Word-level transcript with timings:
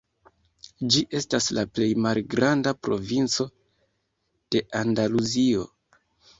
Ĝi 0.95 1.03
estas 1.19 1.49
la 1.57 1.65
plej 1.73 1.87
malgranda 2.07 2.75
provinco 2.89 3.49
de 4.57 4.67
Andaluzio. 4.85 5.71